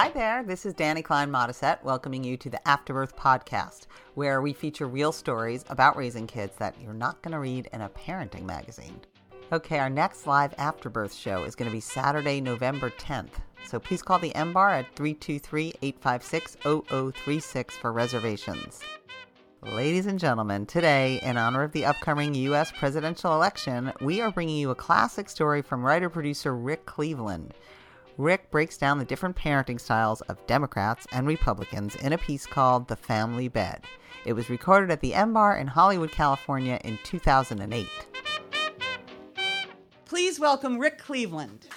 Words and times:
Hi 0.00 0.10
there, 0.10 0.44
this 0.44 0.64
is 0.64 0.74
Dani 0.74 1.02
Klein 1.02 1.28
Modisett 1.28 1.82
welcoming 1.82 2.22
you 2.22 2.36
to 2.36 2.48
the 2.48 2.68
Afterbirth 2.68 3.16
podcast, 3.16 3.88
where 4.14 4.40
we 4.40 4.52
feature 4.52 4.86
real 4.86 5.10
stories 5.10 5.64
about 5.70 5.96
raising 5.96 6.28
kids 6.28 6.54
that 6.58 6.80
you're 6.80 6.94
not 6.94 7.20
going 7.20 7.32
to 7.32 7.40
read 7.40 7.68
in 7.72 7.80
a 7.80 7.88
parenting 7.88 8.44
magazine. 8.44 9.00
Okay, 9.52 9.80
our 9.80 9.90
next 9.90 10.24
live 10.24 10.54
Afterbirth 10.56 11.12
show 11.12 11.42
is 11.42 11.56
going 11.56 11.68
to 11.68 11.74
be 11.74 11.80
Saturday, 11.80 12.40
November 12.40 12.90
10th. 12.90 13.40
So 13.66 13.80
please 13.80 14.00
call 14.00 14.20
the 14.20 14.32
M 14.36 14.52
Bar 14.52 14.70
at 14.70 14.94
323 14.94 15.72
856 15.82 16.56
0036 16.62 17.76
for 17.76 17.92
reservations. 17.92 18.80
Ladies 19.62 20.06
and 20.06 20.20
gentlemen, 20.20 20.64
today, 20.66 21.18
in 21.24 21.36
honor 21.36 21.64
of 21.64 21.72
the 21.72 21.86
upcoming 21.86 22.36
U.S. 22.36 22.70
presidential 22.70 23.34
election, 23.34 23.92
we 24.00 24.20
are 24.20 24.30
bringing 24.30 24.58
you 24.58 24.70
a 24.70 24.76
classic 24.76 25.28
story 25.28 25.60
from 25.60 25.84
writer 25.84 26.08
producer 26.08 26.54
Rick 26.54 26.86
Cleveland. 26.86 27.52
Rick 28.18 28.50
breaks 28.50 28.76
down 28.76 28.98
the 28.98 29.04
different 29.04 29.36
parenting 29.36 29.80
styles 29.80 30.22
of 30.22 30.44
Democrats 30.48 31.06
and 31.12 31.24
Republicans 31.24 31.94
in 31.94 32.12
a 32.12 32.18
piece 32.18 32.46
called 32.46 32.88
The 32.88 32.96
Family 32.96 33.46
Bed. 33.46 33.84
It 34.24 34.32
was 34.32 34.50
recorded 34.50 34.90
at 34.90 35.00
the 35.00 35.14
M 35.14 35.32
Bar 35.32 35.56
in 35.56 35.68
Hollywood, 35.68 36.10
California 36.10 36.80
in 36.82 36.98
2008. 37.04 37.86
Please 40.04 40.40
welcome 40.40 40.78
Rick 40.80 40.98
Cleveland. 40.98 41.68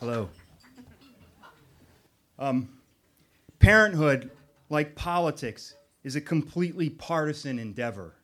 Hello. 0.00 0.30
Um, 2.38 2.70
parenthood, 3.58 4.30
like 4.70 4.94
politics, 4.94 5.74
is 6.02 6.16
a 6.16 6.20
completely 6.22 6.88
partisan 6.88 7.58
endeavor. 7.58 8.14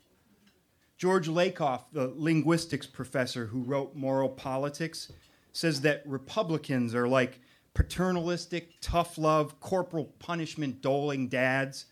George 1.00 1.28
Lakoff, 1.28 1.84
the 1.95 2.12
linguistics 2.14 2.86
professor 2.86 3.46
who 3.46 3.62
wrote 3.62 3.96
Moral 3.96 4.28
Politics, 4.28 5.10
says 5.50 5.80
that 5.80 6.02
Republicans 6.04 6.94
are 6.94 7.08
like 7.08 7.41
paternalistic, 7.72 8.69
tough 8.83 9.16
love, 9.16 9.58
corporal 9.60 10.12
punishment 10.19 10.83
doling 10.83 11.28
dads 11.28 11.86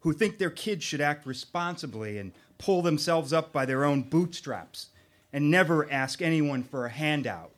who 0.00 0.14
think 0.14 0.38
their 0.38 0.48
kids 0.48 0.82
should 0.82 1.02
act 1.02 1.26
responsibly 1.26 2.16
and 2.16 2.32
pull 2.56 2.80
themselves 2.80 3.34
up 3.34 3.52
by 3.52 3.66
their 3.66 3.84
own 3.84 4.00
bootstraps 4.04 4.86
and 5.30 5.50
never 5.50 5.90
ask 5.92 6.22
anyone 6.22 6.62
for 6.62 6.86
a 6.86 6.90
handout. 6.90 7.52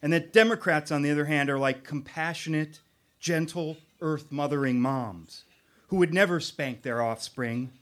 And 0.00 0.12
that 0.12 0.32
Democrats, 0.32 0.92
on 0.92 1.02
the 1.02 1.10
other 1.10 1.24
hand, 1.24 1.50
are 1.50 1.58
like 1.58 1.82
compassionate, 1.82 2.78
gentle, 3.18 3.78
earth 4.00 4.30
mothering 4.30 4.80
moms 4.80 5.46
who 5.88 5.96
would 5.96 6.14
never 6.14 6.38
spank 6.38 6.82
their 6.82 7.02
offspring 7.02 7.72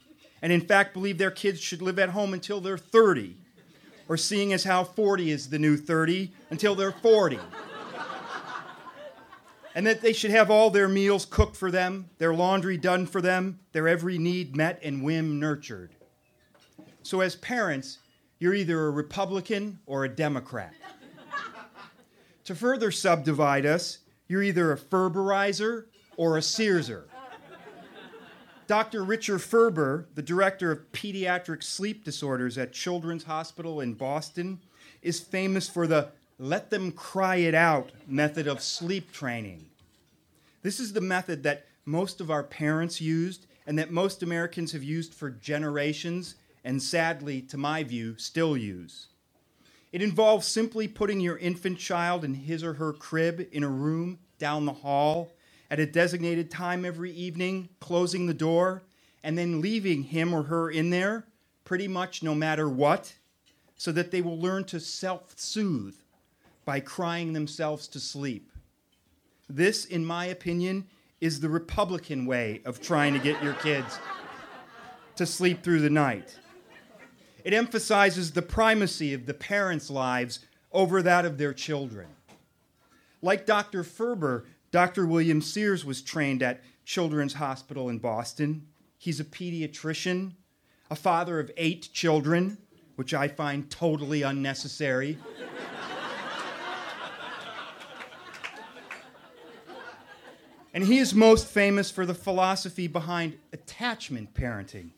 and 0.43 0.53
in 0.53 0.61
fact 0.61 0.93
believe 0.93 1.17
their 1.17 1.31
kids 1.31 1.61
should 1.61 1.81
live 1.81 1.99
at 1.99 2.11
home 2.11 2.35
until 2.35 2.61
they're 2.61 2.77
30, 2.77 3.37
or 4.09 4.17
seeing 4.17 4.53
as 4.53 4.65
how 4.65 4.85
40 4.85 5.31
is 5.31 5.49
the 5.49 5.59
new 5.59 5.77
30, 5.77 6.33
until 6.51 6.75
they're 6.75 6.93
40. 6.93 7.39
and 9.75 9.87
that 9.87 10.03
they 10.03 10.13
should 10.13 10.33
have 10.33 10.51
all 10.51 10.69
their 10.69 10.89
meals 10.89 11.25
cooked 11.25 11.57
for 11.57 11.71
them, 11.71 12.11
their 12.19 12.35
laundry 12.35 12.77
done 12.77 13.07
for 13.07 13.23
them, 13.23 13.61
their 13.71 13.89
every 13.89 14.19
need 14.19 14.57
met 14.57 14.81
and 14.83 15.03
whim 15.03 15.39
nurtured. 15.39 15.95
So, 17.05 17.21
as 17.21 17.37
parents, 17.37 17.99
you're 18.39 18.55
either 18.55 18.87
a 18.87 18.91
Republican 18.91 19.79
or 19.87 20.05
a 20.05 20.09
Democrat. 20.09 20.75
to 22.45 22.55
further 22.55 22.91
subdivide 22.91 23.67
us, 23.67 23.99
you're 24.29 24.43
either 24.43 24.73
a 24.73 24.77
Ferberizer 24.77 25.87
or 26.17 26.37
a 26.37 26.43
Searser. 26.43 27.09
Dr. 28.73 29.05
Richard 29.05 29.43
Ferber, 29.43 30.07
the 30.15 30.23
director 30.23 30.73
of 30.73 30.91
pediatric 30.93 31.63
sleep 31.63 32.05
disorders 32.05 32.57
at 32.57 32.73
Children's 32.73 33.25
Hospital 33.25 33.83
in 33.83 33.93
Boston, 33.93 34.61
is 35.03 35.21
famous 35.21 35.69
for 35.69 35.87
the 35.87 36.09
let 36.39 36.71
them 36.71 36.91
cry 36.91 37.37
it 37.37 37.55
out 37.55 37.93
method 38.07 38.47
of 38.47 38.63
sleep 38.63 39.13
training. 39.13 39.67
This 40.63 40.81
is 40.81 40.95
the 40.95 41.03
method 41.03 41.43
that 41.43 41.67
most 41.85 42.19
of 42.19 42.31
our 42.31 42.43
parents 42.43 42.99
used 42.99 43.45
and 43.67 43.79
that 43.79 43.91
most 43.91 44.23
Americans 44.23 44.73
have 44.73 44.83
used 44.83 45.13
for 45.13 45.29
generations 45.29 46.37
and 46.65 46.83
sadly, 46.83 47.43
to 47.43 47.59
my 47.59 47.85
view, 47.85 48.17
still 48.17 48.57
use. 48.57 49.09
It 49.93 50.01
involves 50.01 50.47
simply 50.47 50.89
putting 50.89 51.21
your 51.21 51.37
infant 51.37 51.79
child 51.79 52.25
in 52.25 52.33
his 52.33 52.65
or 52.65 52.73
her 52.73 52.95
crib 52.95 53.47
in 53.53 53.65
a 53.65 53.69
room 53.69 54.19
down 54.39 54.65
the 54.65 54.73
hall 54.73 55.31
at 55.73 55.81
a 55.81 55.87
designated 55.87 56.51
time 56.51 56.85
every 56.85 57.11
evening, 57.13 57.67
closing 57.81 58.27
the 58.27 58.35
door, 58.35 58.83
and 59.25 59.39
then 59.39 59.63
leaving 59.63 60.03
him 60.03 60.35
or 60.35 60.43
her 60.43 60.71
in 60.71 60.91
there 60.91 61.25
pretty 61.65 61.89
much 61.89 62.23
no 62.23 62.35
matter 62.35 62.69
what, 62.69 63.15
so 63.79 63.91
that 63.91 64.11
they 64.11 64.21
will 64.21 64.39
learn 64.39 64.65
to 64.65 64.79
self 64.79 65.33
soothe 65.39 65.95
by 66.67 66.79
crying 66.79 67.33
themselves 67.33 67.89
to 67.89 67.99
sleep. 67.99 68.53
This, 69.49 69.87
in 69.87 70.05
my 70.05 70.27
opinion, 70.27 70.89
is 71.23 71.41
the 71.41 71.49
Republican 71.49 72.27
way 72.27 72.61
of 72.67 72.83
trying 72.83 73.15
to 73.15 73.19
get 73.19 73.43
your 73.43 73.55
kids 73.55 73.99
to 75.17 75.25
sleep 75.25 75.63
through 75.63 75.81
the 75.81 75.89
night. 75.89 76.39
It 77.45 77.55
emphasizes 77.55 78.33
the 78.33 78.43
primacy 78.43 79.15
of 79.15 79.25
the 79.25 79.35
parents' 79.35 79.89
lives 79.89 80.41
over 80.71 81.01
that 81.01 81.25
of 81.25 81.39
their 81.39 81.55
children. 81.55 82.09
Like 83.23 83.47
Dr. 83.47 83.85
Ferber, 83.85 84.45
Dr. 84.73 85.07
William 85.07 85.43
Sears 85.43 85.85
was 85.85 86.01
trained 86.01 86.43
at 86.43 86.63
Children's 86.87 87.35
Hospital 87.35 87.91
in 87.91 87.99
Boston. 87.99 88.67
He's 88.97 89.21
a 89.21 89.25
pediatrician, 89.25 90.33
a 90.91 90.97
father 90.97 91.39
of 91.39 91.51
eight 91.59 91.91
children, 91.93 92.57
which 92.97 93.13
I 93.13 93.29
find 93.29 93.71
totally 93.71 94.23
unnecessary. 94.23 95.19
and 100.73 100.85
he 100.85 100.97
is 100.97 101.15
most 101.15 101.47
famous 101.47 101.91
for 101.91 102.07
the 102.07 102.15
philosophy 102.15 102.87
behind 102.87 103.37
attachment 103.53 104.33
parenting. 104.33 104.93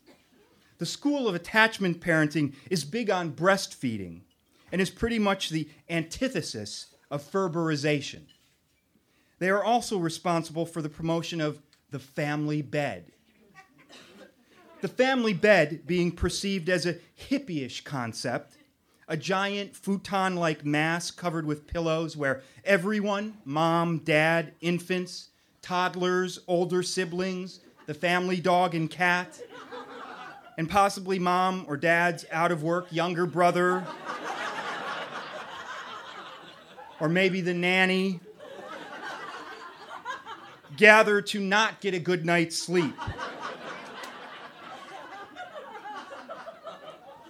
The 0.78 0.86
school 0.86 1.26
of 1.26 1.34
attachment 1.34 2.00
parenting 2.00 2.54
is 2.70 2.84
big 2.84 3.10
on 3.10 3.32
breastfeeding 3.32 4.20
and 4.70 4.80
is 4.80 4.90
pretty 4.90 5.18
much 5.18 5.50
the 5.50 5.68
antithesis 5.90 6.94
of 7.10 7.28
Ferberization. 7.28 8.22
They 9.38 9.50
are 9.50 9.64
also 9.64 9.98
responsible 9.98 10.66
for 10.66 10.80
the 10.80 10.88
promotion 10.88 11.40
of 11.40 11.60
the 11.90 11.98
family 11.98 12.62
bed. 12.62 13.12
The 14.80 14.88
family 14.88 15.32
bed 15.32 15.86
being 15.86 16.12
perceived 16.12 16.68
as 16.68 16.84
a 16.86 16.96
hippie-ish 17.30 17.84
concept, 17.84 18.58
a 19.08 19.16
giant 19.16 19.74
futon 19.74 20.36
like 20.36 20.64
mass 20.64 21.10
covered 21.10 21.46
with 21.46 21.66
pillows 21.66 22.16
where 22.16 22.42
everyone 22.64 23.38
mom, 23.44 23.98
dad, 23.98 24.52
infants, 24.60 25.30
toddlers, 25.62 26.38
older 26.46 26.82
siblings, 26.82 27.60
the 27.86 27.94
family 27.94 28.40
dog 28.40 28.74
and 28.74 28.90
cat, 28.90 29.40
and 30.58 30.68
possibly 30.68 31.18
mom 31.18 31.64
or 31.66 31.76
dad's 31.76 32.24
out 32.30 32.52
of 32.52 32.62
work 32.62 32.86
younger 32.90 33.26
brother, 33.26 33.86
or 37.00 37.08
maybe 37.08 37.40
the 37.40 37.54
nanny 37.54 38.20
gather 40.76 41.20
to 41.22 41.40
not 41.40 41.80
get 41.80 41.94
a 41.94 41.98
good 41.98 42.24
night's 42.24 42.56
sleep. 42.56 42.94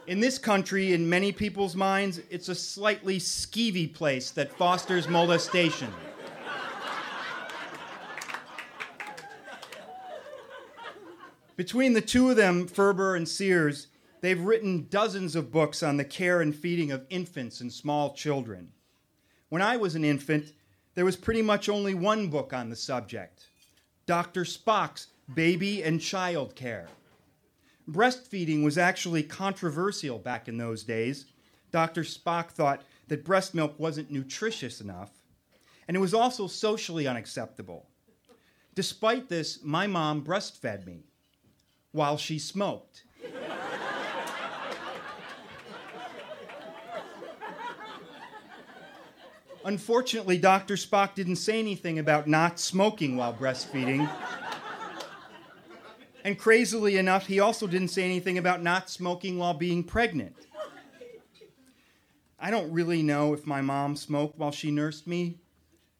In 0.06 0.20
this 0.20 0.36
country, 0.36 0.92
in 0.92 1.08
many 1.08 1.32
people's 1.32 1.74
minds, 1.74 2.20
it's 2.28 2.50
a 2.50 2.54
slightly 2.54 3.18
skeevy 3.18 3.92
place 3.92 4.30
that 4.32 4.52
fosters 4.52 5.08
molestation. 5.08 5.90
Between 11.56 11.94
the 11.94 12.00
two 12.00 12.30
of 12.30 12.36
them, 12.36 12.66
Ferber 12.66 13.14
and 13.14 13.28
Sears, 13.28 13.86
they've 14.20 14.40
written 14.40 14.88
dozens 14.90 15.36
of 15.36 15.52
books 15.52 15.82
on 15.82 15.96
the 15.96 16.04
care 16.04 16.42
and 16.42 16.54
feeding 16.54 16.90
of 16.90 17.06
infants 17.08 17.60
and 17.60 17.72
small 17.72 18.12
children. 18.12 18.72
When 19.48 19.62
I 19.62 19.76
was 19.76 19.94
an 19.94 20.04
infant, 20.04 20.52
there 20.94 21.04
was 21.04 21.16
pretty 21.16 21.42
much 21.42 21.68
only 21.68 21.94
one 21.94 22.28
book 22.28 22.52
on 22.52 22.70
the 22.70 22.76
subject 22.76 23.46
Dr. 24.06 24.44
Spock's 24.44 25.08
Baby 25.34 25.82
and 25.82 26.00
Child 26.00 26.54
Care. 26.54 26.88
Breastfeeding 27.90 28.62
was 28.62 28.78
actually 28.78 29.22
controversial 29.22 30.18
back 30.18 30.48
in 30.48 30.58
those 30.58 30.84
days. 30.84 31.26
Dr. 31.70 32.02
Spock 32.02 32.50
thought 32.50 32.82
that 33.08 33.24
breast 33.24 33.54
milk 33.54 33.74
wasn't 33.78 34.10
nutritious 34.10 34.80
enough, 34.80 35.10
and 35.88 35.96
it 35.96 36.00
was 36.00 36.14
also 36.14 36.46
socially 36.46 37.06
unacceptable. 37.06 37.86
Despite 38.74 39.28
this, 39.28 39.62
my 39.62 39.86
mom 39.86 40.24
breastfed 40.24 40.86
me 40.86 41.04
while 41.92 42.16
she 42.16 42.38
smoked. 42.38 43.04
Unfortunately, 49.64 50.36
Dr. 50.36 50.74
Spock 50.74 51.14
didn't 51.14 51.36
say 51.36 51.58
anything 51.58 51.98
about 51.98 52.26
not 52.26 52.60
smoking 52.60 53.16
while 53.16 53.32
breastfeeding. 53.32 54.08
and 56.22 56.38
crazily 56.38 56.98
enough, 56.98 57.26
he 57.26 57.40
also 57.40 57.66
didn't 57.66 57.88
say 57.88 58.02
anything 58.02 58.36
about 58.36 58.62
not 58.62 58.90
smoking 58.90 59.38
while 59.38 59.54
being 59.54 59.82
pregnant. 59.82 60.36
I 62.38 62.50
don't 62.50 62.70
really 62.72 63.02
know 63.02 63.32
if 63.32 63.46
my 63.46 63.62
mom 63.62 63.96
smoked 63.96 64.38
while 64.38 64.52
she 64.52 64.70
nursed 64.70 65.06
me, 65.06 65.38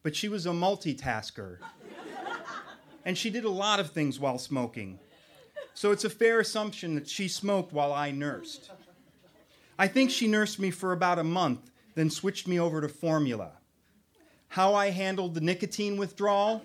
but 0.03 0.15
she 0.15 0.29
was 0.29 0.45
a 0.45 0.49
multitasker. 0.49 1.57
and 3.03 3.17
she 3.17 3.31
did 3.31 3.45
a 3.45 3.49
lot 3.49 3.79
of 3.79 3.89
things 3.89 4.19
while 4.19 4.37
smoking. 4.37 4.99
So 5.73 5.91
it's 5.91 6.05
a 6.05 6.09
fair 6.09 6.39
assumption 6.39 6.93
that 6.95 7.09
she 7.09 7.27
smoked 7.27 7.73
while 7.73 7.91
I 7.91 8.11
nursed. 8.11 8.69
I 9.77 9.87
think 9.87 10.11
she 10.11 10.27
nursed 10.27 10.59
me 10.59 10.69
for 10.69 10.91
about 10.91 11.17
a 11.17 11.23
month, 11.23 11.71
then 11.95 12.09
switched 12.09 12.47
me 12.47 12.59
over 12.59 12.81
to 12.81 12.89
formula. 12.89 13.53
How 14.49 14.73
I 14.73 14.91
handled 14.91 15.33
the 15.33 15.41
nicotine 15.41 15.97
withdrawal? 15.97 16.63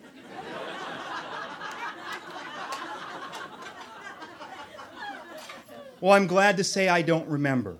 well, 6.01 6.13
I'm 6.13 6.27
glad 6.27 6.57
to 6.59 6.65
say 6.65 6.89
I 6.89 7.03
don't 7.03 7.29
remember. 7.29 7.79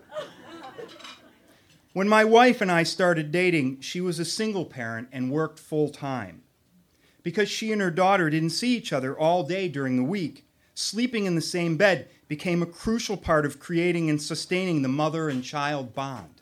When 1.93 2.09
my 2.09 2.25
wife 2.25 2.61
and 2.61 2.71
I 2.71 2.85
started 2.85 3.33
dating, 3.33 3.81
she 3.81 4.01
was 4.01 4.21
a 4.21 4.25
single 4.25 4.65
parent 4.65 5.09
and 5.11 5.31
worked 5.31 5.59
full 5.59 5.91
time. 5.91 6.43
Because 7.25 7.51
she 7.51 7.73
and 7.73 7.81
her 7.83 7.91
daughter 7.91 8.31
didn't 8.31 8.51
see 8.51 8.77
each 8.77 8.93
other 8.93 9.19
all 9.19 9.43
day 9.43 9.69
during 9.69 9.97
the 9.97 10.05
week, 10.05 10.47
sleeping 10.73 11.27
in 11.27 11.35
the 11.35 11.41
same 11.41 11.77
bed 11.77 12.09
became 12.29 12.63
a 12.63 12.67
crucial 12.67 13.17
part 13.17 13.45
of 13.45 13.59
creating 13.59 14.09
and 14.09 14.23
sustaining 14.23 14.83
the 14.83 14.89
mother 14.89 15.29
and 15.29 15.43
child 15.43 15.93
bond. 15.93 16.40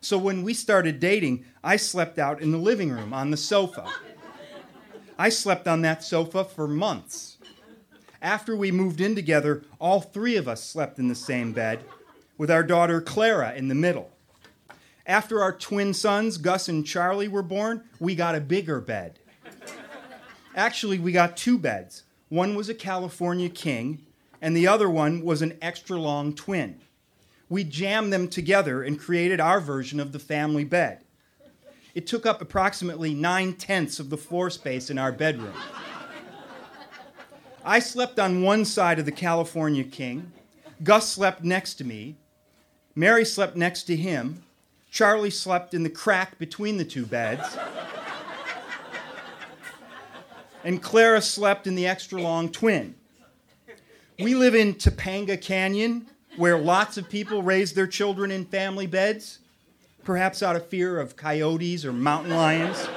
So 0.00 0.16
when 0.16 0.42
we 0.42 0.54
started 0.54 0.98
dating, 0.98 1.44
I 1.62 1.76
slept 1.76 2.18
out 2.18 2.40
in 2.40 2.52
the 2.52 2.58
living 2.58 2.90
room 2.90 3.12
on 3.12 3.30
the 3.30 3.36
sofa. 3.36 3.86
I 5.18 5.28
slept 5.28 5.68
on 5.68 5.82
that 5.82 6.02
sofa 6.02 6.44
for 6.44 6.66
months. 6.66 7.36
After 8.22 8.56
we 8.56 8.70
moved 8.70 9.00
in 9.00 9.14
together, 9.14 9.62
all 9.78 10.00
three 10.00 10.36
of 10.36 10.48
us 10.48 10.64
slept 10.64 10.98
in 10.98 11.08
the 11.08 11.14
same 11.14 11.52
bed, 11.52 11.80
with 12.38 12.50
our 12.50 12.62
daughter 12.62 13.00
Clara 13.00 13.54
in 13.54 13.68
the 13.68 13.74
middle. 13.74 14.10
After 15.06 15.42
our 15.42 15.52
twin 15.52 15.92
sons, 15.92 16.38
Gus 16.38 16.68
and 16.68 16.86
Charlie, 16.86 17.28
were 17.28 17.42
born, 17.42 17.84
we 17.98 18.14
got 18.14 18.34
a 18.34 18.40
bigger 18.40 18.80
bed. 18.80 19.18
Actually, 20.54 20.98
we 20.98 21.12
got 21.12 21.36
two 21.36 21.58
beds. 21.58 22.04
One 22.28 22.54
was 22.54 22.68
a 22.68 22.74
California 22.74 23.48
king, 23.48 24.06
and 24.40 24.56
the 24.56 24.66
other 24.66 24.88
one 24.88 25.22
was 25.22 25.42
an 25.42 25.58
extra 25.60 25.98
long 25.98 26.34
twin. 26.34 26.80
We 27.50 27.64
jammed 27.64 28.12
them 28.12 28.28
together 28.28 28.82
and 28.82 28.98
created 28.98 29.40
our 29.40 29.60
version 29.60 30.00
of 30.00 30.12
the 30.12 30.20
family 30.20 30.64
bed. 30.64 31.04
It 31.94 32.06
took 32.06 32.24
up 32.24 32.40
approximately 32.40 33.12
nine 33.12 33.54
tenths 33.54 33.98
of 33.98 34.08
the 34.08 34.16
floor 34.16 34.48
space 34.48 34.88
in 34.88 34.98
our 34.98 35.10
bedroom. 35.10 35.52
I 37.64 37.80
slept 37.80 38.20
on 38.20 38.42
one 38.42 38.64
side 38.64 39.00
of 39.00 39.04
the 39.04 39.12
California 39.12 39.82
king. 39.82 40.30
Gus 40.82 41.08
slept 41.08 41.42
next 41.42 41.74
to 41.74 41.84
me. 41.84 42.16
Mary 42.94 43.24
slept 43.24 43.56
next 43.56 43.82
to 43.84 43.96
him. 43.96 44.42
Charlie 44.90 45.30
slept 45.30 45.74
in 45.74 45.82
the 45.82 45.90
crack 45.90 46.38
between 46.38 46.76
the 46.78 46.84
two 46.84 47.04
beds. 47.04 47.58
and 50.64 50.80
Clara 50.80 51.20
slept 51.20 51.66
in 51.66 51.74
the 51.74 51.86
extra 51.86 52.22
long 52.22 52.48
twin. 52.48 52.94
We 54.20 54.34
live 54.34 54.54
in 54.54 54.74
Topanga 54.74 55.40
Canyon, 55.40 56.06
where 56.36 56.58
lots 56.58 56.96
of 56.96 57.08
people 57.08 57.42
raise 57.42 57.72
their 57.72 57.86
children 57.86 58.30
in 58.30 58.44
family 58.44 58.86
beds, 58.86 59.38
perhaps 60.04 60.42
out 60.42 60.56
of 60.56 60.66
fear 60.66 60.98
of 60.98 61.16
coyotes 61.16 61.84
or 61.84 61.92
mountain 61.92 62.34
lions. 62.34 62.88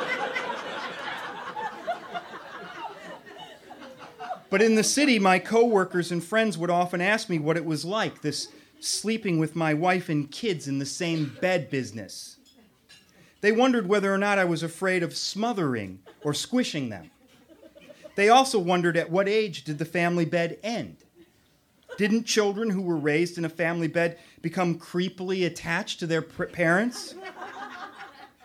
but 4.50 4.62
in 4.62 4.76
the 4.76 4.84
city, 4.84 5.20
my 5.20 5.40
coworkers 5.40 6.12
and 6.12 6.24
friends 6.24 6.58
would 6.58 6.70
often 6.70 7.02
ask 7.02 7.30
me 7.30 7.40
what 7.40 7.58
it 7.58 7.66
was 7.66 7.84
like, 7.84 8.22
this 8.22 8.50
sleeping 8.80 9.40
with 9.40 9.56
my 9.56 9.74
wife 9.74 10.10
and 10.10 10.30
kids 10.30 10.68
in 10.68 10.80
the 10.80 10.86
same 10.86 11.36
bed 11.42 11.70
business. 11.70 12.38
They 13.42 13.52
wondered 13.52 13.88
whether 13.88 14.14
or 14.14 14.18
not 14.18 14.40
I 14.40 14.46
was 14.46 14.64
afraid 14.64 15.04
of 15.04 15.16
smothering 15.16 16.00
or 16.22 16.34
squishing 16.34 16.90
them. 16.90 17.12
They 18.16 18.30
also 18.30 18.60
wondered 18.60 18.96
at 18.96 19.10
what 19.10 19.28
age 19.28 19.64
did 19.64 19.80
the 19.80 19.86
family 19.86 20.26
bed 20.26 20.60
end? 20.64 21.03
Didn't 21.98 22.24
children 22.24 22.70
who 22.70 22.82
were 22.82 22.98
raised 22.98 23.38
in 23.38 23.46
a 23.46 23.50
family 23.50 23.88
bed 23.88 24.18
become 24.42 24.80
creepily 24.80 25.46
attached 25.46 26.00
to 26.00 26.08
their 26.08 26.22
parents? 26.22 27.16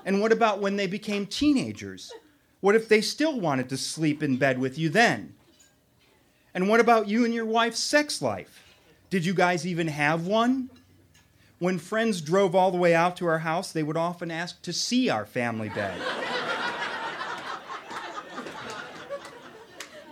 And 0.05 0.21
what 0.21 0.33
about 0.33 0.61
when 0.61 0.77
they 0.77 0.87
became 0.87 1.27
teenagers? 1.27 2.13
What 2.61 2.75
if 2.75 2.89
they 2.89 3.01
still 3.01 3.39
wanted 3.39 3.69
to 3.69 3.77
sleep 3.77 4.23
in 4.23 4.37
bed 4.37 4.59
with 4.59 4.79
you 4.79 4.89
then? 4.89 5.35
And 6.55 6.69
what 6.69 6.81
about 6.81 7.09
you 7.09 7.25
and 7.25 7.33
your 7.33 7.45
wife's 7.45 7.79
sex 7.79 8.21
life? 8.21 8.65
Did 9.11 9.25
you 9.25 9.35
guys 9.35 9.67
even 9.67 9.89
have 9.89 10.27
one? 10.27 10.71
When 11.59 11.79
friends 11.79 12.21
drove 12.21 12.55
all 12.55 12.71
the 12.71 12.79
way 12.79 12.95
out 12.95 13.17
to 13.17 13.27
our 13.27 13.41
house, 13.41 13.73
they 13.73 13.83
would 13.83 13.97
often 13.97 14.31
ask 14.31 14.63
to 14.63 14.73
see 14.73 15.09
our 15.09 15.27
family 15.27 15.69
bed. 15.69 16.01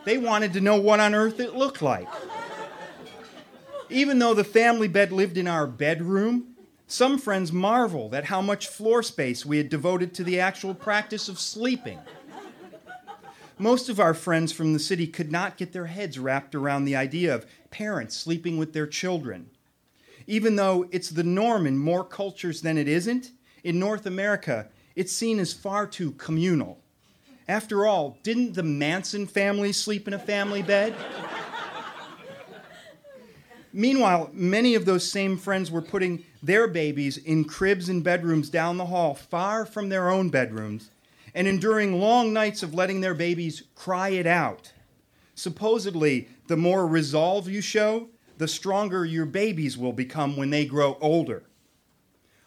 they 0.05 0.19
wanted 0.19 0.53
to 0.55 0.61
know 0.61 0.81
what 0.81 1.01
on 1.01 1.15
earth 1.15 1.41
it 1.41 1.55
looked 1.55 1.83
like. 1.83 2.09
Even 3.89 4.19
though 4.19 4.35
the 4.35 4.45
family 4.45 4.89
bed 4.89 5.13
lived 5.13 5.39
in 5.39 5.47
our 5.47 5.67
bedroom, 5.67 6.55
some 6.87 7.19
friends 7.19 7.53
marveled 7.53 8.15
at 8.15 8.25
how 8.25 8.41
much 8.41 8.69
floor 8.69 9.03
space 9.03 9.47
we 9.47 9.59
had 9.59 9.69
devoted 9.69 10.15
to 10.15 10.25
the 10.25 10.41
actual 10.41 10.75
practice 10.75 11.29
of 11.29 11.39
sleeping. 11.39 11.99
Most 13.59 13.89
of 13.89 13.99
our 13.99 14.15
friends 14.15 14.53
from 14.53 14.73
the 14.73 14.79
city 14.79 15.07
could 15.07 15.33
not 15.33 15.57
get 15.57 15.73
their 15.73 15.87
heads 15.87 16.19
wrapped 16.19 16.55
around 16.55 16.85
the 16.85 16.97
idea 16.97 17.35
of 17.35 17.47
parents 17.71 18.17
sleeping 18.17 18.59
with 18.59 18.73
their 18.73 18.87
children. 18.87 19.51
Even 20.27 20.57
though 20.57 20.87
it's 20.91 21.11
the 21.11 21.25
norm 21.25 21.67
in 21.67 21.79
more 21.79 22.05
cultures 22.05 22.61
than 22.61 22.77
it 22.77 22.89
isn't, 22.89 23.31
in 23.65 23.79
North 23.79 24.07
America, 24.07 24.69
it's 24.95 25.13
seen 25.13 25.39
as 25.39 25.53
far 25.53 25.87
too 25.87 26.13
communal. 26.13 26.79
After 27.49 27.87
all, 27.87 28.19
didn't 28.23 28.55
the 28.55 28.63
Manson 28.63 29.27
family 29.27 29.73
sleep 29.73 30.07
in 30.07 30.15
a 30.15 30.19
family 30.19 30.63
bed? 30.63 30.95
Meanwhile, 33.77 34.31
many 34.33 34.75
of 34.75 34.87
those 34.87 35.07
same 35.07 35.37
friends 35.37 35.71
were 35.71 35.83
putting 35.83 36.25
their 36.43 36.67
babies 36.67 37.19
in 37.19 37.45
cribs 37.45 37.91
and 37.91 38.03
bedrooms 38.03 38.49
down 38.49 38.79
the 38.79 38.87
hall, 38.87 39.15
far 39.15 39.67
from 39.67 39.91
their 39.91 40.09
own 40.09 40.31
bedrooms, 40.31 40.91
and 41.35 41.47
enduring 41.47 42.01
long 42.01 42.33
nights 42.33 42.63
of 42.63 42.73
letting 42.73 43.03
their 43.03 43.13
babies 43.13 43.65
cry 43.75 44.09
it 44.09 44.27
out. 44.27 44.73
Supposedly, 45.35 46.27
the 46.47 46.57
more 46.57 46.87
resolve 46.87 47.51
you 47.51 47.61
show, 47.61 48.09
the 48.39 48.49
stronger 48.49 49.05
your 49.05 49.27
babies 49.27 49.77
will 49.77 49.93
become 49.93 50.39
when 50.39 50.49
they 50.49 50.65
grow 50.65 50.97
older. 51.03 51.43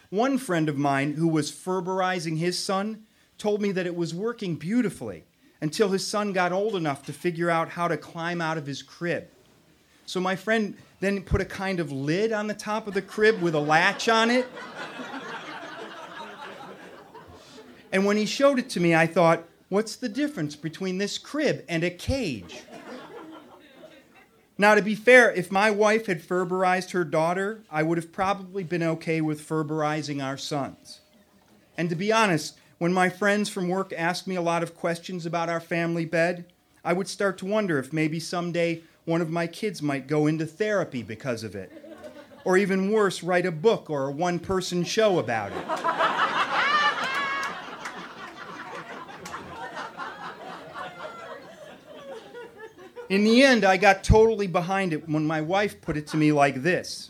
One 0.10 0.40
friend 0.40 0.68
of 0.68 0.80
mine 0.80 1.14
who 1.14 1.28
was 1.28 1.52
Ferberizing 1.52 2.40
his 2.40 2.58
son 2.58 3.04
told 3.38 3.62
me 3.62 3.72
that 3.74 3.86
it 3.86 3.96
was 3.96 4.16
working 4.16 4.56
beautifully 4.56 5.26
until 5.62 5.90
his 5.90 6.08
son 6.08 6.34
got 6.34 6.52
old 6.52 6.76
enough 6.76 7.06
to 7.06 7.14
figure 7.14 7.52
out 7.52 7.70
how 7.70 7.88
to 7.88 7.98
climb 7.98 8.42
out 8.42 8.58
of 8.58 8.66
his 8.66 8.82
crib. 8.82 9.28
So 10.10 10.20
my 10.20 10.36
friend 10.36 10.76
then 11.00 11.22
put 11.22 11.40
a 11.40 11.46
kind 11.46 11.80
of 11.80 11.92
lid 11.92 12.32
on 12.32 12.48
the 12.48 12.54
top 12.54 12.88
of 12.88 12.94
the 12.94 13.02
crib 13.02 13.42
with 13.42 13.54
a 13.54 13.60
latch 13.60 14.10
on 14.10 14.32
it 14.32 14.48
And 17.92 18.06
when 18.06 18.18
he 18.18 18.26
showed 18.26 18.60
it 18.60 18.70
to 18.72 18.80
me, 18.80 18.94
I 18.94 19.08
thought, 19.08 19.46
what's 19.70 19.96
the 19.96 20.10
difference 20.10 20.56
between 20.56 20.98
this 20.98 21.18
crib 21.18 21.66
and 21.68 21.84
a 21.84 21.90
cage? 21.90 22.62
Now, 24.58 24.76
to 24.76 24.82
be 24.82 24.96
fair, 24.96 25.32
if 25.32 25.52
my 25.52 25.72
wife 25.72 26.08
had 26.08 26.22
Ferberized 26.22 26.92
her 26.92 27.04
daughter, 27.04 27.62
I 27.72 27.84
would 27.84 27.98
have 27.98 28.12
probably 28.12 28.64
been 28.64 28.84
okay 28.84 29.22
with 29.22 29.48
Ferberizing 29.48 30.24
our 30.24 30.38
sons. 30.38 31.00
And 31.78 31.90
to 31.90 31.96
be 31.96 32.12
honest, 32.12 32.58
when 32.78 32.94
my 32.94 33.10
friends 33.10 33.50
from 33.50 33.70
work 33.70 33.94
asked 33.98 34.28
me 34.28 34.36
a 34.36 34.42
lot 34.42 34.64
of 34.64 34.76
questions 34.76 35.26
about 35.26 35.50
our 35.50 35.62
family 35.62 36.06
bed, 36.06 36.46
I 36.84 36.94
would 36.94 37.08
start 37.08 37.38
to 37.40 37.46
wonder 37.46 37.80
if 37.80 37.94
maybe 37.94 38.20
someday 38.20 38.84
one 39.10 39.22
of 39.22 39.30
my 39.32 39.48
kids 39.48 39.82
might 39.82 40.06
go 40.08 40.28
into 40.28 40.46
therapy 40.46 41.02
because 41.02 41.44
of 41.44 41.56
it. 41.56 41.72
Or 42.46 42.58
even 42.58 42.92
worse, 42.92 43.24
write 43.24 43.46
a 43.46 43.52
book 43.52 43.90
or 43.90 44.08
a 44.08 44.12
one 44.12 44.38
person 44.40 44.84
show 44.84 45.18
about 45.18 45.52
it. 45.52 45.58
In 53.10 53.24
the 53.24 53.42
end, 53.42 53.66
I 53.66 53.78
got 53.78 54.04
totally 54.04 54.46
behind 54.46 54.94
it 54.94 55.10
when 55.10 55.26
my 55.26 55.42
wife 55.42 55.82
put 55.82 55.98
it 55.98 56.06
to 56.08 56.18
me 56.18 56.32
like 56.32 56.62
this 56.62 57.10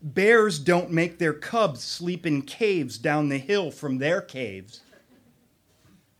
Bears 0.00 0.60
don't 0.60 0.92
make 0.92 1.18
their 1.18 1.32
cubs 1.32 1.82
sleep 1.82 2.24
in 2.24 2.42
caves 2.42 2.96
down 2.98 3.28
the 3.28 3.38
hill 3.38 3.72
from 3.72 3.98
their 3.98 4.20
caves. 4.20 4.82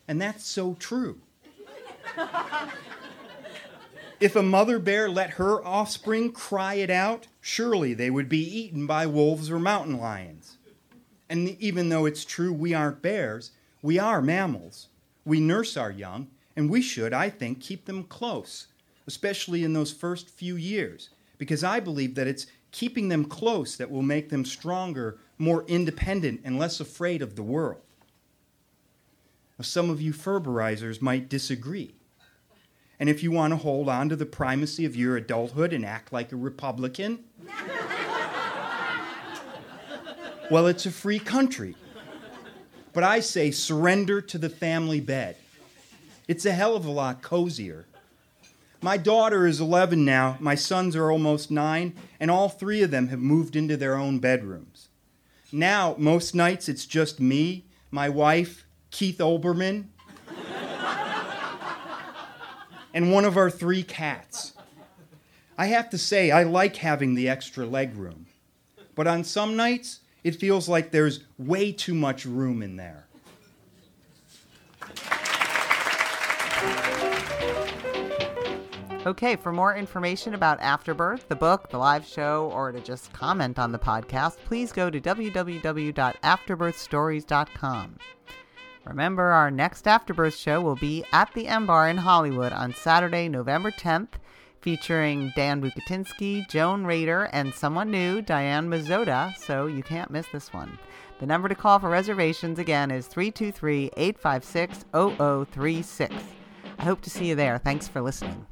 And 0.08 0.20
that's 0.20 0.44
so 0.44 0.74
true. 0.74 1.20
If 4.22 4.36
a 4.36 4.42
mother 4.42 4.78
bear 4.78 5.08
let 5.08 5.30
her 5.30 5.64
offspring 5.64 6.32
cry 6.32 6.74
it 6.74 6.90
out, 6.90 7.26
surely 7.40 7.94
they 7.94 8.10
would 8.10 8.28
be 8.28 8.42
eaten 8.42 8.86
by 8.86 9.06
wolves 9.06 9.50
or 9.50 9.58
mountain 9.58 9.98
lions. 9.98 10.58
And 11.28 11.56
even 11.60 11.88
though 11.88 12.06
it's 12.06 12.24
true 12.24 12.52
we 12.52 12.74
aren't 12.74 13.02
bears, 13.02 13.50
we 13.80 13.98
are 13.98 14.22
mammals. 14.22 14.88
We 15.24 15.40
nurse 15.40 15.76
our 15.76 15.90
young, 15.90 16.28
and 16.56 16.70
we 16.70 16.82
should, 16.82 17.12
I 17.12 17.30
think, 17.30 17.60
keep 17.60 17.86
them 17.86 18.04
close 18.04 18.66
especially 19.06 19.64
in 19.64 19.72
those 19.72 19.92
first 19.92 20.30
few 20.30 20.56
years, 20.56 21.10
because 21.38 21.64
I 21.64 21.80
believe 21.80 22.14
that 22.14 22.26
it's 22.26 22.46
keeping 22.70 23.08
them 23.08 23.24
close 23.24 23.76
that 23.76 23.90
will 23.90 24.02
make 24.02 24.30
them 24.30 24.44
stronger, 24.44 25.18
more 25.38 25.64
independent, 25.66 26.40
and 26.44 26.58
less 26.58 26.80
afraid 26.80 27.22
of 27.22 27.36
the 27.36 27.42
world. 27.42 27.82
Now, 29.58 29.64
some 29.64 29.90
of 29.90 30.00
you 30.00 30.12
Ferberizers 30.12 31.02
might 31.02 31.28
disagree. 31.28 31.94
And 33.02 33.10
if 33.10 33.20
you 33.20 33.32
want 33.32 33.50
to 33.50 33.56
hold 33.56 33.88
on 33.88 34.10
to 34.10 34.14
the 34.14 34.24
primacy 34.24 34.84
of 34.84 34.94
your 34.94 35.16
adulthood 35.16 35.72
and 35.72 35.84
act 35.84 36.12
like 36.12 36.30
a 36.30 36.36
Republican, 36.36 37.24
well, 40.52 40.68
it's 40.68 40.86
a 40.86 40.92
free 40.92 41.18
country. 41.18 41.74
But 42.92 43.02
I 43.02 43.18
say 43.18 43.50
surrender 43.50 44.20
to 44.20 44.38
the 44.38 44.48
family 44.48 45.00
bed. 45.00 45.34
It's 46.28 46.46
a 46.46 46.52
hell 46.52 46.76
of 46.76 46.84
a 46.84 46.92
lot 46.92 47.22
cozier. 47.22 47.86
My 48.80 48.98
daughter 48.98 49.48
is 49.48 49.60
11 49.60 50.04
now, 50.04 50.36
my 50.38 50.54
sons 50.54 50.94
are 50.94 51.10
almost 51.10 51.50
nine, 51.50 51.96
and 52.20 52.30
all 52.30 52.48
three 52.48 52.82
of 52.82 52.92
them 52.92 53.08
have 53.08 53.18
moved 53.18 53.56
into 53.56 53.76
their 53.76 53.96
own 53.96 54.20
bedrooms. 54.20 54.90
Now, 55.50 55.96
most 55.98 56.36
nights, 56.36 56.68
it's 56.68 56.86
just 56.86 57.18
me, 57.18 57.64
my 57.90 58.08
wife, 58.08 58.64
Keith 58.92 59.18
Olbermann, 59.18 59.86
and 62.94 63.12
one 63.12 63.24
of 63.24 63.36
our 63.36 63.50
three 63.50 63.82
cats. 63.82 64.52
I 65.56 65.66
have 65.66 65.90
to 65.90 65.98
say, 65.98 66.30
I 66.30 66.42
like 66.42 66.76
having 66.76 67.14
the 67.14 67.28
extra 67.28 67.66
leg 67.66 67.94
room. 67.94 68.26
But 68.94 69.06
on 69.06 69.24
some 69.24 69.56
nights, 69.56 70.00
it 70.24 70.36
feels 70.36 70.68
like 70.68 70.90
there's 70.90 71.20
way 71.38 71.72
too 71.72 71.94
much 71.94 72.24
room 72.24 72.62
in 72.62 72.76
there. 72.76 73.06
Okay, 79.04 79.34
for 79.34 79.52
more 79.52 79.74
information 79.74 80.34
about 80.34 80.60
Afterbirth, 80.60 81.28
the 81.28 81.34
book, 81.34 81.70
the 81.70 81.78
live 81.78 82.06
show, 82.06 82.52
or 82.54 82.70
to 82.70 82.78
just 82.78 83.12
comment 83.12 83.58
on 83.58 83.72
the 83.72 83.78
podcast, 83.78 84.36
please 84.44 84.70
go 84.70 84.90
to 84.90 85.00
www.afterbirthstories.com. 85.00 87.96
Remember, 88.84 89.30
our 89.30 89.50
next 89.50 89.86
Afterbirth 89.86 90.36
show 90.36 90.60
will 90.60 90.76
be 90.76 91.04
at 91.12 91.32
the 91.34 91.46
M 91.46 91.66
Bar 91.66 91.88
in 91.88 91.98
Hollywood 91.98 92.52
on 92.52 92.74
Saturday, 92.74 93.28
November 93.28 93.70
10th, 93.70 94.14
featuring 94.60 95.32
Dan 95.36 95.62
Bucatinsky, 95.62 96.48
Joan 96.48 96.84
Rater, 96.84 97.28
and 97.32 97.54
someone 97.54 97.90
new, 97.90 98.22
Diane 98.22 98.68
Mazzotta, 98.68 99.36
so 99.36 99.66
you 99.66 99.82
can't 99.82 100.10
miss 100.10 100.26
this 100.32 100.52
one. 100.52 100.78
The 101.20 101.26
number 101.26 101.48
to 101.48 101.54
call 101.54 101.78
for 101.78 101.88
reservations 101.88 102.58
again 102.58 102.90
is 102.90 103.06
323 103.06 103.90
856 103.96 104.84
0036. 104.92 106.14
I 106.78 106.82
hope 106.82 107.00
to 107.02 107.10
see 107.10 107.26
you 107.26 107.36
there. 107.36 107.58
Thanks 107.58 107.86
for 107.86 108.00
listening. 108.00 108.46